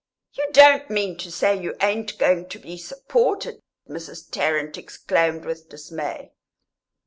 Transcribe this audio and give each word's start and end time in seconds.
"You 0.33 0.47
don't 0.51 0.89
mean 0.89 1.15
to 1.19 1.31
say 1.31 1.61
you 1.61 1.75
ain't 1.79 2.17
going 2.17 2.49
to 2.49 2.57
be 2.57 2.75
supported?" 2.75 3.61
Mrs. 3.87 4.31
Tarrant 4.31 4.75
exclaimed, 4.75 5.45
with 5.45 5.69
dismay. 5.69 6.31